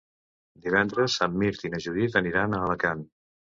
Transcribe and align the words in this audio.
Divendres 0.63 1.17
en 1.27 1.37
Mirt 1.43 1.67
i 1.71 1.73
na 1.75 1.83
Judit 1.87 2.19
aniran 2.25 2.59
a 2.59 2.65
Alacant. 2.65 3.07